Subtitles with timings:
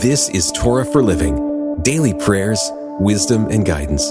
[0.00, 2.58] This is Torah for Living daily prayers,
[3.00, 4.10] wisdom, and guidance.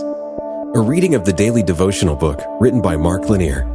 [0.75, 3.65] A reading of the daily devotional book written by Mark Lanier.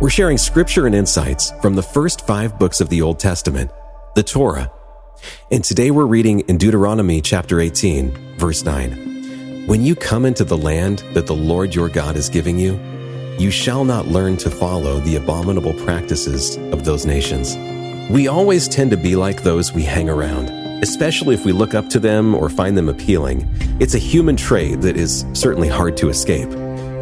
[0.00, 3.70] We're sharing scripture and insights from the first five books of the Old Testament,
[4.16, 4.72] the Torah.
[5.52, 9.68] And today we're reading in Deuteronomy chapter 18, verse 9.
[9.68, 12.74] When you come into the land that the Lord your God is giving you,
[13.38, 17.54] you shall not learn to follow the abominable practices of those nations.
[18.10, 21.88] We always tend to be like those we hang around especially if we look up
[21.88, 23.48] to them or find them appealing.
[23.80, 26.50] It's a human trait that is certainly hard to escape.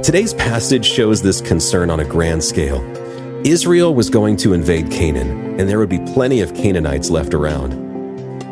[0.02, 2.82] Today's passage shows this concern on a grand scale.
[3.46, 7.72] Israel was going to invade Canaan, and there would be plenty of Canaanites left around.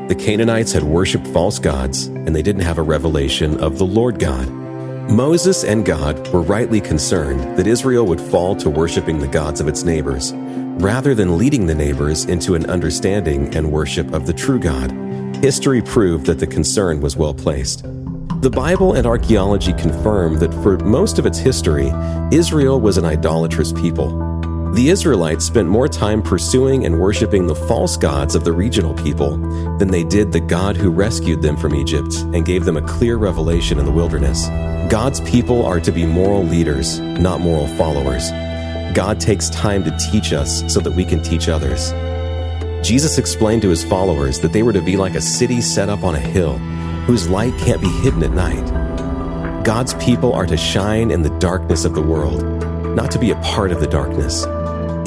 [0.08, 4.18] The Canaanites had worshiped false gods, and they didn't have a revelation of the Lord
[4.18, 4.48] God.
[5.10, 9.68] Moses and God were rightly concerned that Israel would fall to worshiping the gods of
[9.68, 14.58] its neighbors, rather than leading the neighbors into an understanding and worship of the true
[14.58, 14.90] God.
[15.42, 17.82] History proved that the concern was well placed.
[18.42, 21.92] The Bible and archaeology confirm that for most of its history,
[22.30, 24.10] Israel was an idolatrous people.
[24.72, 29.36] The Israelites spent more time pursuing and worshiping the false gods of the regional people
[29.78, 33.16] than they did the God who rescued them from Egypt and gave them a clear
[33.16, 34.46] revelation in the wilderness.
[34.88, 38.30] God's people are to be moral leaders, not moral followers.
[38.94, 41.92] God takes time to teach us so that we can teach others.
[42.82, 46.02] Jesus explained to his followers that they were to be like a city set up
[46.02, 46.58] on a hill,
[47.06, 49.64] whose light can't be hidden at night.
[49.64, 52.42] God's people are to shine in the darkness of the world,
[52.96, 54.44] not to be a part of the darkness.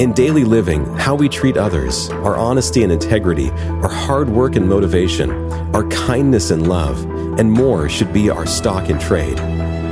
[0.00, 4.66] In daily living, how we treat others, our honesty and integrity, our hard work and
[4.66, 5.30] motivation,
[5.74, 7.04] our kindness and love,
[7.38, 9.36] and more should be our stock in trade.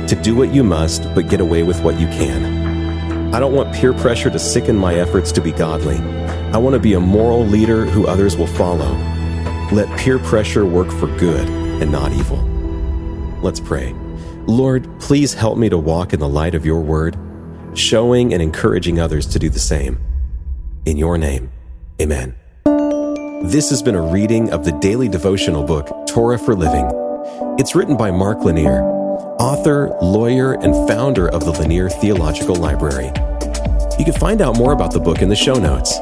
[0.07, 2.64] To do what you must, but get away with what you can.
[3.35, 5.97] I don't want peer pressure to sicken my efforts to be godly.
[6.53, 8.95] I want to be a moral leader who others will follow.
[9.73, 11.45] Let peer pressure work for good
[11.81, 12.37] and not evil.
[13.41, 13.93] Let's pray.
[14.47, 17.17] Lord, please help me to walk in the light of your word,
[17.73, 19.99] showing and encouraging others to do the same.
[20.85, 21.51] In your name,
[22.01, 22.37] amen.
[23.51, 26.89] This has been a reading of the daily devotional book, Torah for Living.
[27.59, 28.94] It's written by Mark Lanier,
[29.39, 33.07] author, lawyer, and founder of the Lanier Theological Library.
[33.97, 35.97] You can find out more about the book in the show notes.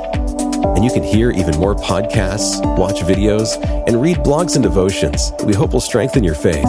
[0.76, 5.54] And you can hear even more podcasts, watch videos, and read blogs and devotions we
[5.54, 6.66] hope will strengthen your faith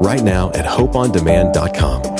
[0.00, 2.17] right now at hopeondemand.com.